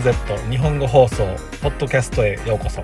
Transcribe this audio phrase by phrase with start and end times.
[0.00, 1.24] Z 日本語放送
[1.60, 2.82] ポッドキャストへようこそ、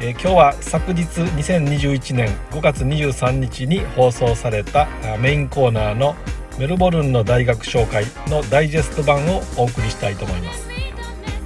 [0.00, 4.88] えー、今日は昨日2021年5月23日に放送された
[5.20, 6.14] メインコーナーの
[6.58, 10.68] メルボルンの大学紹介のダイジェスト版をお送りしたいと思います、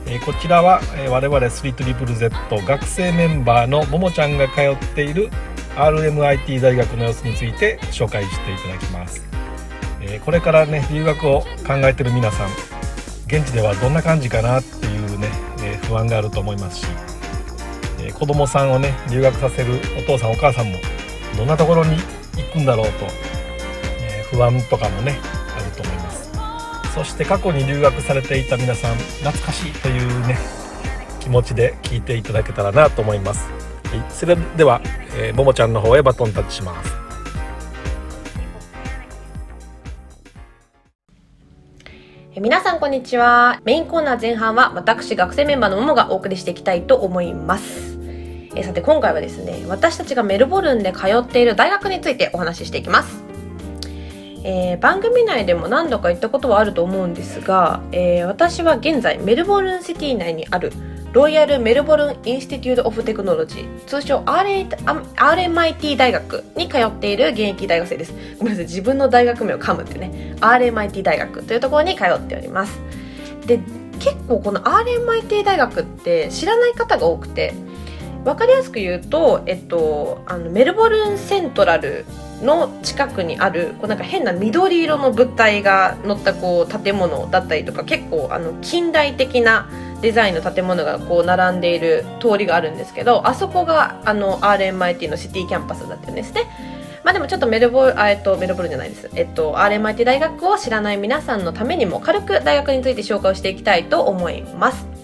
[0.06, 5.30] えー、こちらは、えー、我々 3ZZZ 学生メンバーのももちゃんが通っている
[5.76, 9.26] RMIT 大学の様子について紹介していただきます。
[10.00, 12.75] えこれからね留学を考えてる皆さん
[13.26, 15.28] 現地ではどんな感じかなっていうね、
[15.62, 16.86] え不安があると思いますし、
[18.00, 20.78] え子供さんをね留学させるお父さんお母さんも
[21.36, 21.96] どんなところに
[22.36, 23.06] 行くんだろうと、
[24.00, 25.18] え不安とかもね
[25.56, 26.30] あると思います。
[26.94, 30.38] そして過去に留学されていた皆さん懐かしいというね
[31.20, 33.50] 気持ちで聞いていただけたらなと思います、
[33.90, 34.80] はい、それでは、
[35.18, 36.95] えー、ももちゃんの方へバトンタッチします。
[42.38, 43.62] 皆さんこんにちは。
[43.64, 47.98] メインコーナー前半は私学生メンバーのももがお送りしていきたいと思います。
[48.54, 53.24] えさて今回はですね、私たちがメルボルンで通っている大学についてお話ししていきます。
[54.44, 60.74] えー、番組内でも何度か言ったことはあると思うんですが、えー、私は現在メルボルンシティ内にある
[61.16, 68.12] ロイヤル・メルボルン・インスティテュート・オフ・テクノロジー通称 RMIT 大学に通っている現役大学生です。
[68.36, 70.36] ごめんなさい自分の大学名を噛むってね。
[70.40, 72.78] RMIT 大学というところに通っております。
[73.46, 73.60] で
[73.98, 77.54] 結構この RMIT 大学って知らない方が多くて
[78.24, 82.04] 分かりやすく言うと、えっと、あのメルボルンセントラル
[82.42, 89.68] の近くにあるこうなんか変な緑色の物体が乗ったこう建物だったりとか結構あの近代的な
[90.02, 96.42] デザインの建物がこう並んでいる通りがあるんですけどあそこがあの RMIT のシティキャンパスだったんですね。
[97.02, 99.08] まあでもちょっとメルボル、えっと、メルボルじゃないです。
[99.14, 104.95] えっと、RMIT 大学を知らない皆さんのためにも軽く大学について紹介をしていきたいと思います。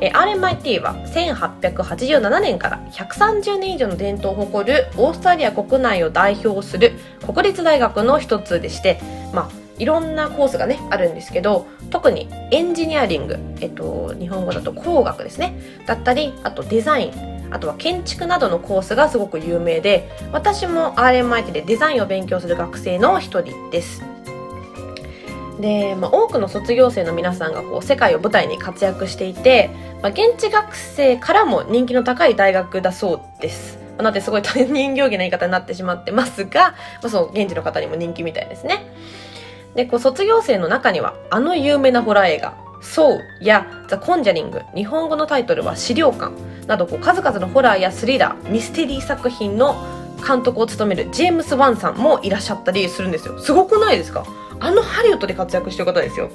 [0.00, 6.92] えー RMIT は1887年から130年以上の伝統を誇るオーストラリア国内を代表する
[7.24, 9.00] 国立大学の一つでして、
[9.32, 15.58] まあ、いろんなコースがねあるんですけど特にエンジニアリング、えっと、日本語だと工学ですね。
[15.86, 24.13] だったりあとデザインあとは建築などのコースがすごく有名で私も RMIT でデザインを勉強する学生の一人です。
[25.60, 29.70] で、まあ、多くの卒業生の皆さんがこう世界を舞台に活躍していて、
[30.02, 33.78] まあ、現地学生からも人気の高い大学だそうです。
[33.96, 38.84] なのですごい他人行儀な言い方になってしまってますが、まあ、そう現地の方にも人気みたいですね。
[39.76, 46.32] でこう卒業生の中にはあの有名なホラー映画「ソウ」や「ザ・コンジャリング」日本語のタイトルは「資料館」
[46.66, 49.76] などこう数々のホラーやスリラーミステリー作品の
[50.26, 53.38] 監督を務めるジェームス・ワンさんもいらっしゃったりするんですよ。
[53.40, 54.24] すごくないですか？
[54.60, 56.30] あのハリウッドで活躍してる方ですよ。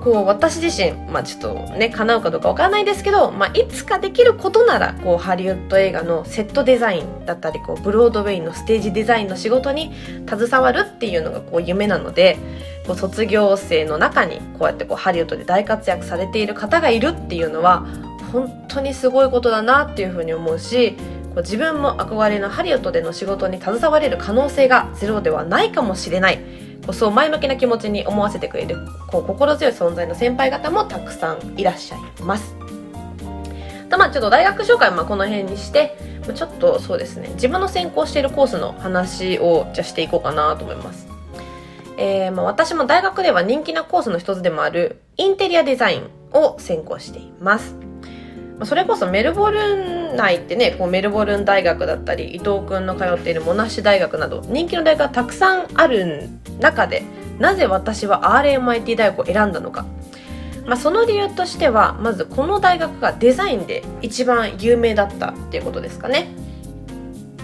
[0.00, 9.92] こう私自身、まあ、ちょっとね叶うかどうかわからないですけど、まあ、いつかできることならこうハリウッド映画のセットデザインだったりこうブロードウェイのステージデザインの仕事に
[10.28, 12.38] 携わるっていうのがこう夢なので
[12.86, 17.86] こう卒業生の中にこうやってこうハリウッドで大活躍されている方がいるっていうのは
[18.32, 26.67] 本当にすごいことだなっていうふうに思うしこう自分も憧れのハリウッドでの仕事に携われる可能性がゼロではないかもしれない。
[26.92, 28.76] そう前向きな気持ちに思わせてくれる
[29.08, 32.56] こう心強い存在の先輩方もたくさんいらっしゃいます。
[33.90, 35.96] とまあちょっと大学紹介はこの辺にして
[36.34, 41.08] ちょっとそうですね自分の専攻しているコースの話をじゃしていこうかなと思います。
[42.00, 47.87] えー、まあ、私も大学では人気なコースの一つでもあるインテリアデザインを専攻しています。
[48.64, 56.28] それこそメルボルン内ってねこうメルボルン大学だったり伊藤君の通っているモナシュ大学など人気の大学がたくさんある
[56.60, 57.04] 中で
[57.38, 59.86] なぜ私は RMIT 大学を選んだのか、
[60.66, 66.28] まあ、その理由としてはまずこの大学がデザインで一番有名だったっていうことですかね。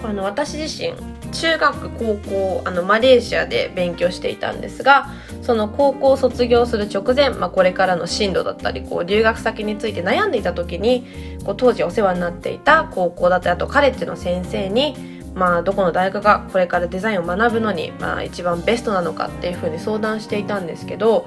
[0.02, 0.92] あの私自身
[1.34, 5.10] 中学高校あのマレーシアで勉強していたんですが
[5.42, 11.04] その高校を卒業する直前、まあ、これからの進路だったりこう留学先について悩んでいた時に
[11.44, 21.26] こう当時お世話になっていた高校だったりあとカレッジの先生にまあ、どこの大学がこれからデザインを学ぶのに、まあ、一番ベストなのかっていうふうに相談していたんですけど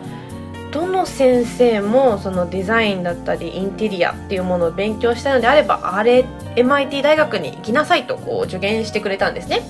[0.71, 6.25] どの先生もそのデザインだったりインテリアっていうものを勉強したいのであればあれ
[6.55, 9.61] MIT 大学に行きなさいとこう助言してくれたんですね。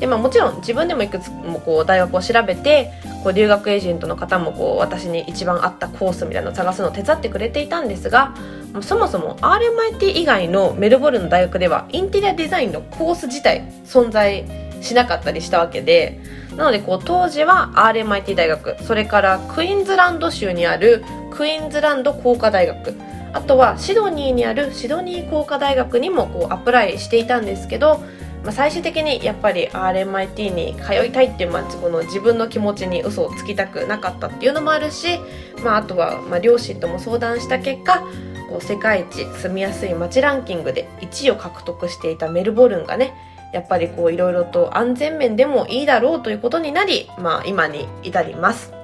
[0.00, 2.92] でまあ、もちろん自分でもいくつもこう大学を調べて
[3.24, 8.34] こう留学エージェントの方もこう私に一番合ったコースみたいなのを探すのを手伝ってくれていたんですが
[8.80, 14.44] そもそも RMIT 以外のメルボルンの大学ではインテリアデザインのコース自体存在
[14.80, 16.20] しなかったりしたわけで
[16.56, 22.94] なのでこう当時は RMIT 大学それからクイーンズランド州にあるクイーンズランド工科大学
[23.32, 28.02] あとはシドニーにあるシドニー工科大学にもこうアプライしていたんですけど、
[28.44, 35.18] まあ、最終的にやっぱり RMIT に通いたいっていう、まあ、この自分の気持ちに嘘をつきたくなかったっていうのもあるし、
[35.64, 38.00] まあ、あとはまあ両親とも相談した結果
[38.48, 43.12] こう世界一住みやすい街ランキングで1位を獲得していたメルボルンがね
[43.52, 48.77] やっぱりこういろいろと安全面でもいいだろうということになり、まあ、今に至ります。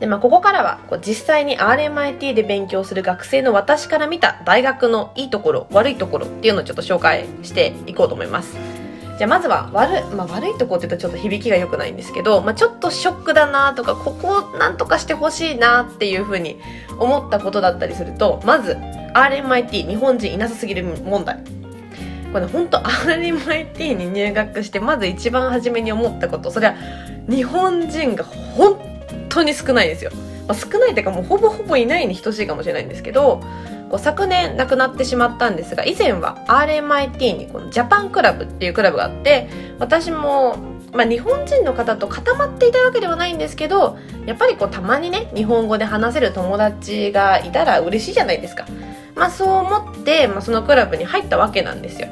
[0.00, 8.56] で、まあ、ここからはこう実際に RMIT で勉強する学生の私から見た大学のいいところ悪いところっていうのをちょっと紹介していこうと思います。
[9.18, 16.60] じゃあまずは悪,、まあ、悪いところって言うとちょっと響きが良くないんですけど、まあ、ちょっとショックだなとかここをなんとかしてほしいなっていうふうに
[17.00, 18.76] 思ったことだったりするとまず
[19.14, 21.42] RMIT 日本人いなさすぎる問題
[22.32, 26.76] これ本当 RMIT に入学してまず一番初めに思ったことそれは
[27.28, 28.87] 日本人が本
[29.38, 30.10] 当に少ないですよ、
[30.46, 33.42] まあ、少ないっていうかもうほぼほぼいないに等しいかもしれないんですけど
[33.90, 39.48] こう昨年亡くなってしまったんですが以前は RMIT にこのジャパンクラブっていうクラブがあって
[39.78, 40.56] 私も
[40.92, 48.66] まあ、日本人の方と固まっていたわけではないんですけどやっぱりこうたまにね日本語で話せる友達がいたら嬉しいじゃないですか。
[49.14, 52.08] まあそう思って、まあ、そのクラブに入ったわけなんですよ。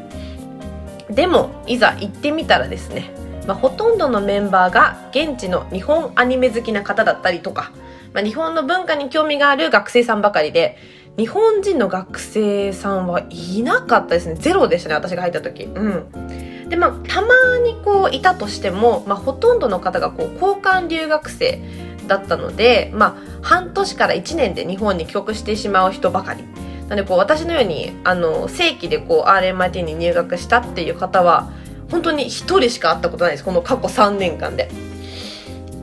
[1.08, 3.14] でもいざ行ってみたらですね、
[3.46, 7.72] まあ、ほとんどのメンバーが現地の日本アニメ好きな方だったりとか、
[8.12, 10.76] まあ、日本の文化に興味がある学生さんばかりで
[11.16, 14.34] 日本人の学生さんはいなかったですね。
[14.34, 15.64] ゼロでしたね私が入った時。
[15.64, 16.68] うん。
[16.68, 17.28] でまあたま
[17.64, 21.60] にこういたとしても、まあ、ほとんどの方がこう交換留学生
[22.06, 26.44] だったので、まあ、半年から1年で日本に帰国してしまう人ばかり。
[26.88, 31.50] なのでこう私のようにあの正規でこう RMIT に入学したっていう方は
[31.90, 33.44] 本当に1人しか会ったことないです。
[33.44, 34.70] この過去3年間で。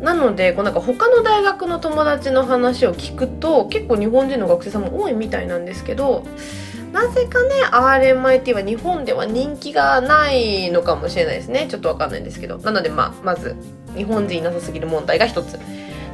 [0.02, 6.26] なのでこうなんか他の大学の友達の話を聞くと結構日本人の学生さんも多いみたいなんですけど
[6.92, 11.68] なぜかね RMIT は日本では人気がないのかもしれないですね。
[11.70, 12.58] ちょっとわかんないんですけど。
[12.58, 13.56] なのでまあまず
[13.96, 15.58] 日本人いなさすぎる問題が一つ。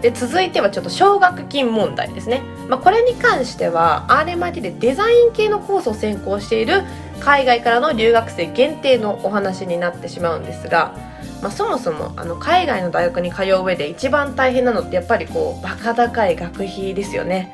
[0.01, 6.83] で続いてはちょっと奨学金問題ですね、まあ、これに関しては RMIT でデザイン系のコースを専攻している
[7.19, 10.95] 海外からの留学生限定のお話になってしまうんですが、
[11.41, 17.53] まあ、そもそもあの海外の大学に通う上で一番大変なのってやっぱりこうバカ高い学費ですよね。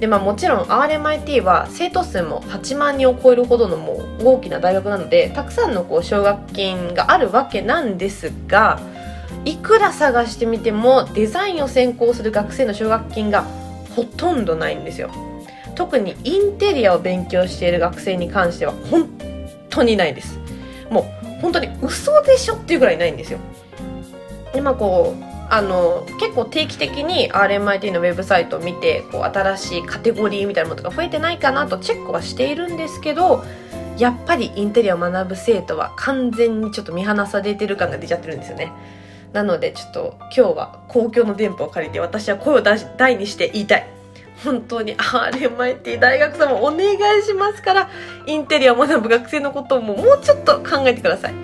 [0.00, 8.80] でまあもちろん RMIT は生徒数も8万人を超えるほどのもう大きな大学なのでたくさんのこう奨学金があるわけなんですが
[9.44, 13.44] いくら探してみてもデザインを専攻する学生の奨学金が
[13.94, 15.10] ほとんどないんですよ。
[15.80, 19.08] 特にインテリアを勉強している学生に関しては本
[19.70, 20.38] 当にないです。
[20.90, 23.38] もう本当に嘘でしょっていうぐらいないんですよ。
[24.52, 33.42] でまあこうあの結構定期的に RMIT のウェブサイトを見てこう新しいカテゴリーみたいなものが増えてないかなとチェックはしているんですけど
[33.96, 38.70] やっぱりインテリアを学ぶ生徒は完全にちょっと見放されてる感が出ちゃってるんですよね。
[39.32, 43.99] なのでちょっと今日は公共の電波を借りて私は声を大にして言いたい。
[44.44, 47.90] 本当に RMIT 大学さんもお願いしますから
[48.26, 51.34] インテリアを学ぶ学生のことももうちょっと考えてください。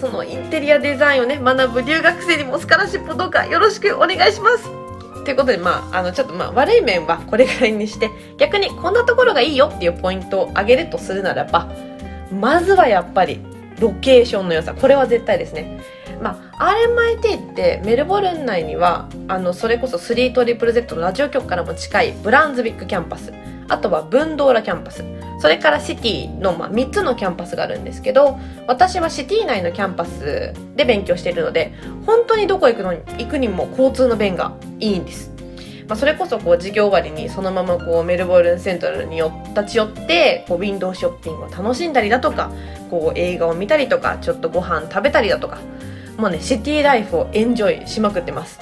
[0.00, 4.68] そのインテリアデザインをね学ぶ留学生にもスカラシップどうかよろしくお願いします。
[5.24, 11.70] ということでまああのちょっとまあ悪い面はこれぐらいにして逆にこんなところがいいよっていうポイントを挙げるとするならば
[12.30, 13.40] まずはやっぱり
[13.80, 14.74] ロケーションの良さ。
[14.74, 15.80] これは絶対ですね。
[16.24, 23.30] まあ、RMIT ってメルボルン内にはあのそれこそ 3ZZZ のラジオ局からも近い Brunswick キャンパス
[23.68, 25.04] あとは Bundoora キャンパス。
[25.38, 31.74] それからシティの、まあ、3つのキャンパスがあるんですけど私はシティ内のキャンパスで勉強しているので
[32.06, 35.32] 本当にどこ行くのに行くにも交通の便がいいんです。
[35.86, 42.50] まあ、それこそこう授業終わりにそのままこうメルボルンセントラルによ立ち寄ってこうウィンドウショッピングを楽しんだりだとか
[42.88, 45.58] こう映画を見たりとかちょっとご飯食べたりだとか
[46.16, 48.58] もうねシティライフをエンジョイしまくってます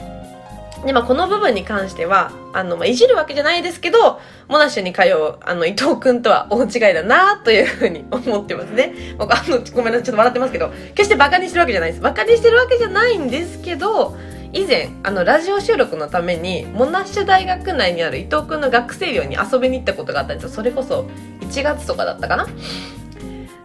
[0.84, 8.92] で、まあ、この部分に関しては、あの、まあ、いじるわけじゃないですけど、モナッシュに通う、あの、伊藤くんとは大違いだなというふうに思ってますね。
[9.16, 12.02] 僕、あの、ごめんなさい、ちょっと笑ってますけど、決してバカにしてるわけじゃないです。
[12.02, 14.16] バカにしてるわけじゃないんですけど、
[14.52, 20.50] 以前、あの、ラジオ収録のために、モナッシュ大学内にある伊藤くんの学生寮に遊びに行ったことがあったんですよ。
[20.50, 21.06] それこそ、
[21.40, 22.46] 1月とかだったかな。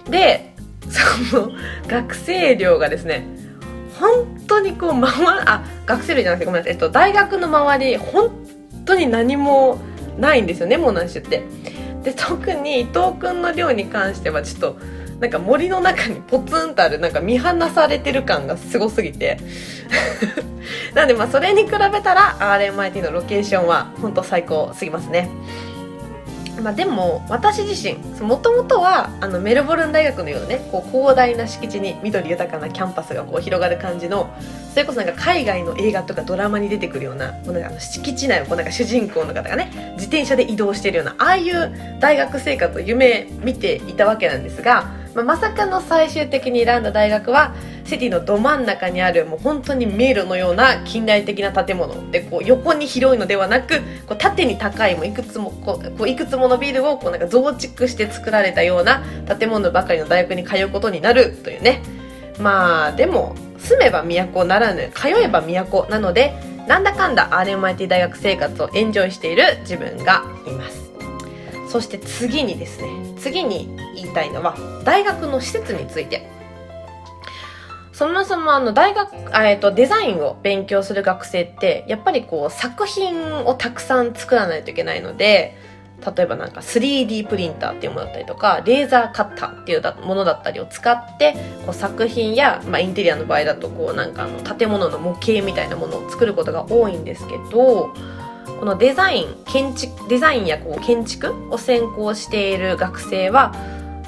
[0.09, 0.53] で、
[1.31, 1.51] その、
[1.87, 3.46] 学生寮がですね、
[3.99, 5.11] 本当にこう回
[5.45, 8.31] あ学生類じゃなくてごめんなさい、えっと、大学の周り本
[8.85, 9.79] 当に何も
[10.17, 11.43] ないんですよねモナンシュって。
[12.03, 14.79] で特に伊藤君の寮に関してはちょっと
[15.19, 19.39] なんか森の中にポツンとあるなんか見放されてる感がすごすぎて。
[20.93, 25.29] なんでまあそれに比べたら RMIT のロケーションは本当最高すぎますね。
[26.61, 34.33] まあ、でも私自身もともとはあのメルボルン大学のようなねこう広大な敷地に緑豊かなキャンパスがこう広がる感じの
[34.71, 47.55] それこそなんか海外の映画とかドラマに出てくるようなもうなんかあの敷地内をこうなんか主人公の方がね自転車で移動してるようなああいう大学生活を夢見ていたわけなんですが、まあ、まさかの最終的に選んだ大学は
[47.85, 59.01] シティのど真ん中にあるもう本当に迷路のような近代的な建物でこう横に広いのではなくこう縦に高いもいくつもこうこういくつものビルをこうなんか増築して作られたような
[59.39, 61.81] 建物ばかりの大学に通うことになるというね。
[62.39, 66.35] まあでも住めば都ならぬ通えば都なので
[66.67, 70.86] なんだかんだ RMIT 大学生活をエンジョイしている自分がいます。
[71.67, 76.35] そして次にですね次に言いたいのは大学の施設について。
[77.93, 79.09] そもそもあの大学、
[79.43, 85.57] えっと、デザインを勉強する学生ってやっぱりこう作品をたくさん作らないといけないので
[86.15, 91.33] 例えばなんか 3D プリンターっていうものだったりとかレーザーカッターっていうものだったりを使って
[91.65, 97.91] こう作品や、まあ、インテリアの場合だとこうなんかあの建物の模型みたいなものを作ることが多いんですけど
[98.59, 103.53] このデザイン建築デザインやこう建築を専攻している学生は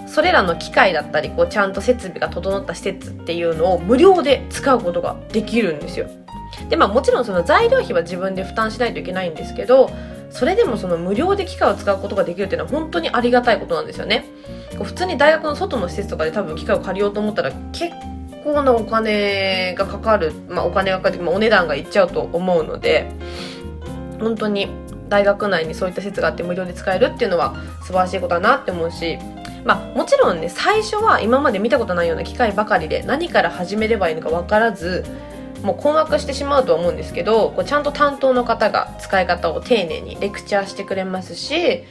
[0.07, 6.09] それらの機械だったりこうちゃんと設備が整った施設っていうのを無料で使うことができるんですよ。
[6.69, 9.91] でまあもちろんその材料費は自分で負担しないといけないんですけど
[10.31, 14.25] それでもその無料で機械を使うことができるっていうのは本当にありがたいことなんですよね。
[14.83, 17.93] 普通に大学の外の施設とかで多分機械を借りようと思ったら結
[18.43, 23.11] 構なお金がかかる、まあ、お金がかかる、まあ、お値段がいっちゃうと思うので
[24.19, 24.67] 本当に
[25.09, 29.17] 大学内にそういった施設があって無料で使えるっていうのは素晴らしいことだなって思うし
[29.65, 35.03] まあもちろんね最初は今まで見たことないような機械ばかりで何から始めればいいのか分からず
[35.63, 41.83] もう困惑してしまうとは思うんですけどこうちゃんと担当の方が使い方を丁寧にレクチャーしてくれますし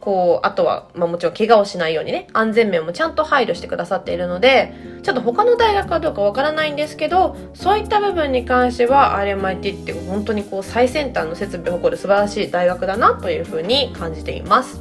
[0.00, 14.80] こうあとは、まあ、もちろん怪我をしないようにね安全面もちゃんと配慮してくださっているのでちょっと他の大学かどうかわからないんですけどそういった部分に関しては RMIT って本当にこう最先端の設備を誇る素晴らしい大学だなというふうに感じています。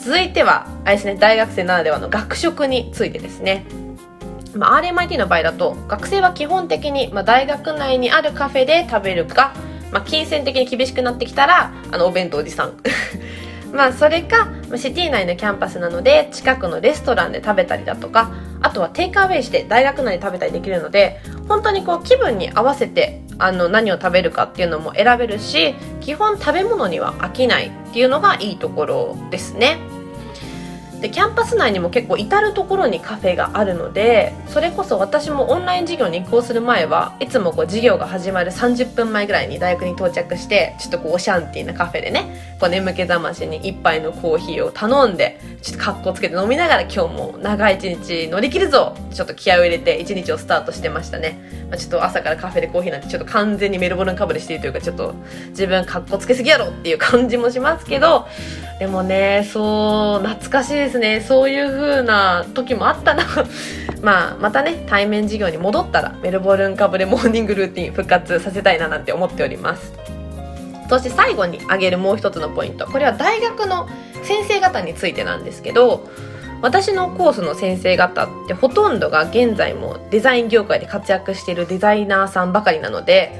[0.00, 3.66] 続いてはあれですね大学生ならではの学食についてですね。
[4.54, 9.54] まあ、RMIT の場合だと学生は基本的に、まあ、大学内にあるカフェで食べるか、
[9.92, 12.78] まあ、金銭的に厳しくなってきたらあのお弁当おじさん。
[13.72, 29.78] まあそれかシティ内のキャンパスなので近くのレストランで食べたりだとかあとはテイクアウェイして大学内で食べたりできるので本当にこう気分に合わせてあの何を食べるかっていうのも選べるし基本食べ物には飽きないっていうのがいいところですね。
[31.00, 51.38] でキャンパス内にも結構至る所にカフェがあるのでそれこそ私もオンライン授業に移行する前はいつもこう授業が始まる30分前ぐらいに大学に到着してちょっとこうオシャンティーなカフェでねこう眠気覚ましに一杯のコーヒーを頼んでちょっと格好つけて飲みながら今日も長い一日乗り切るぞちょっと気合を入れて一日をスタートしてましたね、
[51.70, 55.14] まあ、ちょっと朝からカフェでコーヒーなんてちょっと完全にメルボルンかぶれしているというかちょっと
[55.50, 58.26] 自分格好つけすぎやろっていう感じもしますけど
[58.78, 61.20] でもねそう懐かしいですね。
[61.20, 63.24] そういう風な時もあったな。
[64.02, 69.92] まあまたね対面授業に戻ったらメルボルンかぶれモーニングルーティン復活させたいななんて思っております。
[70.88, 72.86] そして最後に挙げるもう一つのポイント。
[72.86, 73.88] これは大学の
[74.22, 76.08] 先生方についてなんですけど
[76.60, 83.32] 私のコースの先生方ってほとんどが現在もデザイン業界で活躍しているデザイナーさんばかりなので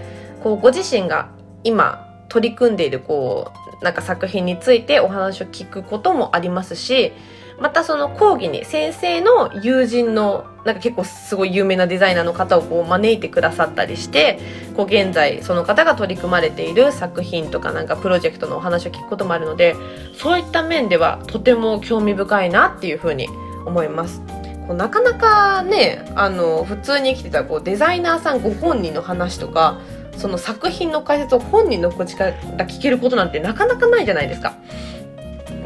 [0.44, 1.30] こうご自身が
[1.64, 3.50] 今取り組んでいるこ
[3.80, 7.12] うなんか作品についてお話を聞くこともありますし
[7.58, 14.38] またその講義に先生の友人のなんか結構すごい有名なデザイナーの方をこう招いてくださったりして
[14.76, 19.74] こう現在その方が取り組まれている作品とかなんかプロジェクトのお話を聞くこともあるので
[20.14, 23.28] そういった面ではとても興味深いなっていうふうに
[23.66, 24.22] 思います。
[24.68, 29.80] なかなかねあの普通に生きてたこうデザイナーさんご本人の話とか
[30.18, 32.32] その作品の解説を本人の口から
[32.66, 34.54] 聞けることなんてなかなかないじゃないですか。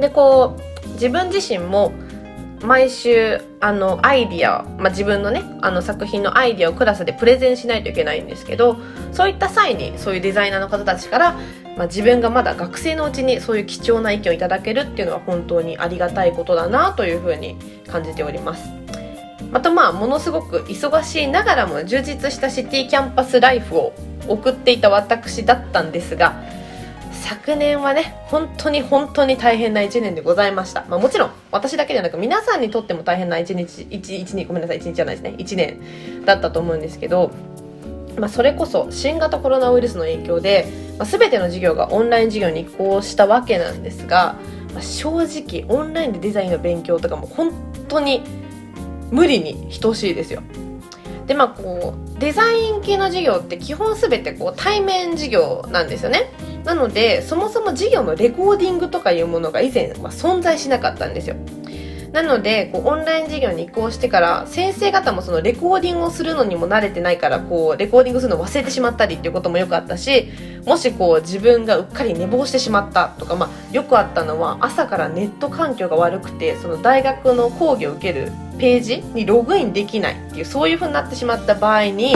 [0.01, 1.93] でこう自分自身も
[2.63, 8.77] 毎週あのアイディア、まあ、自分のねあの作品のアイディアをクラスでプレゼンしないといけないんですけど
[9.13, 11.33] そういった際にそういうデザイナーの方たちから、
[11.77, 17.57] まあ、自分がまだ学生のうちにそういう貴重な意見をいただけるっていうのは本当にありがたいことだなというふうに
[17.89, 18.71] 感じております。
[19.51, 23.93] またまあものすごく忙しいながらも充実したシティキャンパスライフを
[24.27, 26.43] 送っていた私だったんですが
[27.23, 35.37] 昨年はね本当に本当に大変な1年でございました、まあ、もちろん私だけではなく皆さんにとっても大変な1日 1, 1日ごめんなさい1日じゃないですね。
[35.38, 37.31] 1年だったと思うんですけど、
[38.19, 40.67] まあ、それこそ新型コロナウイルスの影響で、
[40.99, 44.37] まあ、全ての授業がオンライン授業に移行したわけなんですが、
[44.75, 47.52] まあ、正直オンラインでデザインの勉強とかも本
[47.88, 48.23] 当に
[49.12, 50.43] 無理に等しいですよ。
[51.26, 56.31] でまあこうデザイン系の授業って基本全てこう対面授業なんですよね。
[56.64, 61.37] なのでそもそも授業のレコーディングとかいうものが以前は存在しなかったんですよ。
[62.12, 70.28] なのでこうオンライン授業に移行してから先生方もそのレコーディングをするのにも慣れてないからこうレコーディングするのを忘れてしまったりっていうこともよくあったし
[70.66, 82.14] もしこう自分がうっかり寝坊してしまったとか、まあ、よくあったのは朝からネット環境が悪くてその大学の講義を受けるページにログインできないっていうそういう風になってしまった場合に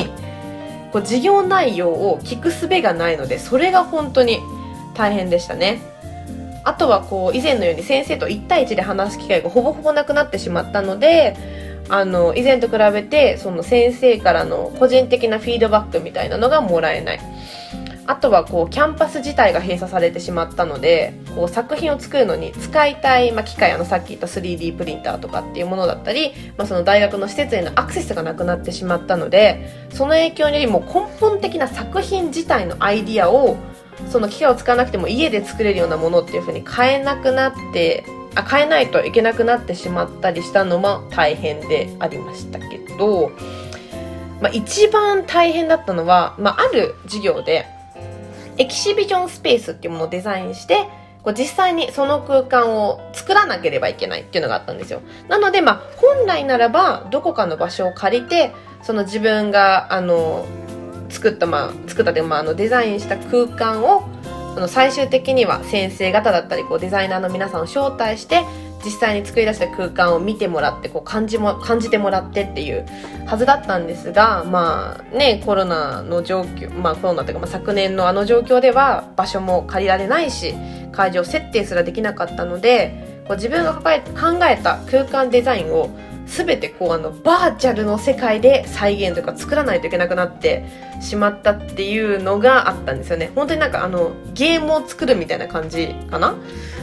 [0.92, 4.40] こう授業内容を聞く術がないのでそれが本当に
[4.94, 5.95] 大変でしたね。
[6.66, 11.36] あとはこう以前のように先生と1対1で話す機会がほぼほぼなくなってしまったので
[11.88, 17.20] あの以前と比べてその先生からの個人的なフィードバックみたいなのがもらえない。
[18.08, 33.56] あとはこうキャンパス自体が閉鎖されてしまったのでこう作品を作るのに使いたい、まあ、機械あのさっき言った 3D プリンターとかっていうものだったり、まあ、その大学の施設へのアクセスがなくなってしまったのでその影響によりも根本的な作品自体のアイディアを
[34.10, 43.30] その機械を使わなくても家で作れるようなものっていう風に変えなくなってあ変えないといけなくなってしまったりしたのも大変でありましたけど、
[44.40, 47.66] まあ、一番大変だったのは、まあ、ある授業で
[48.58, 50.88] エキシビジョンスペースっていうものをデザインして
[51.22, 55.02] こう実際にその空間を作らなければいけないっていうのがあったんですよ。
[55.28, 60.46] なのでまあ本来ならばどこかの場所を借りてその自分があの
[61.08, 64.08] 作ったまあ作ったでまああのデザインした空間を
[64.54, 68.42] その最終的には先生方だったりこうデザイナーの皆さんを招待して
[68.86, 72.86] 実際に作り出した空間を見てもらってこう感じも感じてもらってっていう
[73.26, 80.54] はずだったんですがまあねコロナの状況まあコロナというか、まあ、昨年のあの状況では場所も借りられないし
[80.92, 83.82] 会場設定すらできなかったのでこう自分が考
[84.46, 85.90] えた空間デザインを
[86.26, 90.64] 全てこうあのバーチャルの世界で再現というか作らないといけなくなって
[91.00, 93.30] しまったっていうのがあったんですよね。
[93.34, 96.36] 本当になんかあのゲームを作るみたいな感じかな。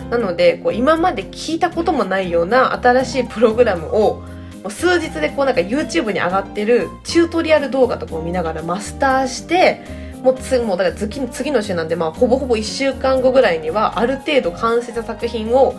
[0.10, 4.22] なのでこう今まで聞いたこともないような新しいプログラムを
[4.64, 9.82] もう数日でこうなんか YouTube に上がってるチュートリアル動画とかを見ながらマスターして
[10.24, 15.76] もうつもうだから次次の週なんで、まあ、ほぼほぼ1週間後ぐらいにはある程度完成した作品を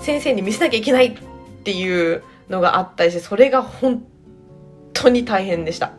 [0.00, 1.18] 先生に見せなきゃいけないっ
[1.62, 4.04] ていうのがあったりしてそれが本
[4.92, 5.92] 当に大変でした。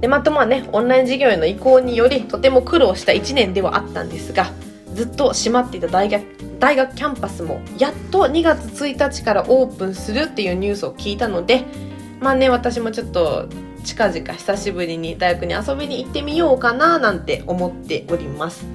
[0.00, 4.52] でまたまあねオンライン授業への移行によりとても苦労した1年ではあったんですが
[4.94, 6.24] ずっと閉まっていた大学
[6.60, 11.64] 大学キャンパスもやっと2月1日からオープンするっていうニュースを聞いたので
[12.20, 13.48] まあね私もちょっと
[13.84, 18.66] 近々久しぶりに大学に遊びに行ってみようかななんて思っております。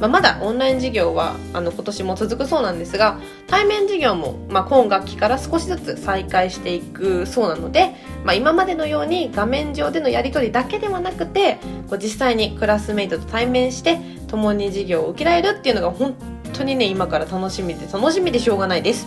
[0.00, 11.58] まあ、まだオンライン授業はあの今年も続くそうなんですが対面授業も、まあ、今学期から少しずつ再開していくそうなので、まあ、今までのように画面上でのやり取りだけではなくて
[11.88, 16.14] こう実際にクラスメイトと対面して共に授業を受けられるっていうのが本
[16.54, 19.06] 当にね今から楽しみで楽しみでしょうがないです。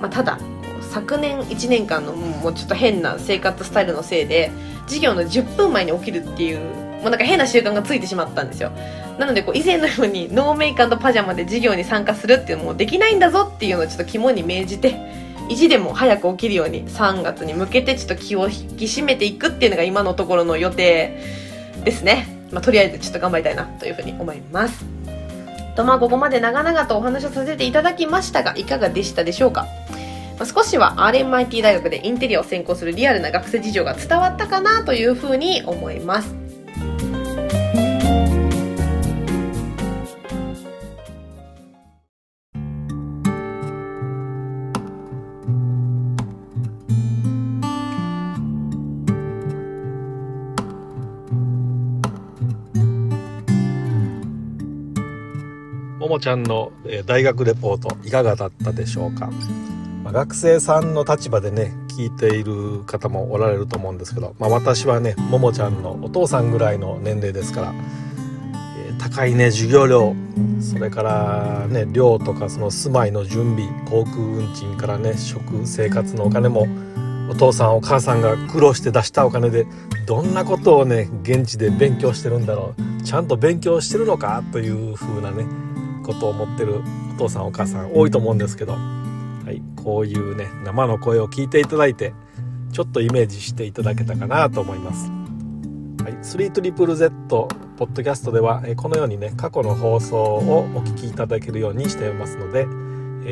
[0.00, 0.38] まあ、ただ
[0.90, 4.50] 昨年1年間のもうちょっと変な生活スタイルのせいで
[4.86, 8.70] 授業の10分前に起きるっていううなんか変な習慣がついてしまったんですよ
[9.18, 14.96] なのでこう以前のようにノーメイクパジャマで授業に参加するっていうのもできないんだぞっていうのをちょっと肝に銘じて
[15.48, 21.20] 意地でも早く起きるように3月に向けてちょっと気を引き締めていくっていうのが今のところの予定
[21.84, 24.84] ですねまあ、とりあえずちょっと頑張りたいなというふうに思います。
[25.74, 29.66] とまあここまで長々とお話をさせていただきましたがいかがでしたでしょうか？
[30.38, 36.45] ま、少しは RMIT 大学でインテリアを専攻するリアルな学生事情が伝わったかなというふうに思います。
[56.06, 56.70] ももちゃんの
[57.06, 59.28] 大学レポートいかがだったでしょうか、
[60.04, 67.74] まあ、学生さんの立場でね聞いている方もおられると思うんですけど、まあ、私はねももちゃんのお父さんぐらいの年齢ですから、
[68.86, 70.14] えー、高いね授業料
[70.60, 76.68] それからね寮とかその住まいの準備航空運賃からね食生活のお金も
[77.28, 79.66] お父さんお母さんが苦労して出したお金で
[80.06, 85.44] どんなことをね現地で勉強してるんだろうちゃんと勉強してるのかという風なね
[86.06, 86.82] ことを思ってる
[87.14, 88.78] お父さんお母さん多いと思うんですけど、は
[89.50, 92.14] い、こういうね生の声を聞いていただいて
[92.72, 95.10] ちょっとイメージしていただけたかなと思います。
[96.02, 97.48] はい、3ZZZ ポ
[97.84, 102.64] ッドキャストではこのようにね過去の放送をお聞きいただけるようにしていますので、え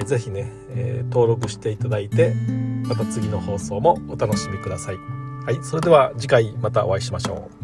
[0.01, 2.35] ー、ぜひね、え、登録していただいて
[2.85, 4.97] また次の放送もお楽しみください。
[4.97, 7.64] はい、それでは次回またお会いしましょう。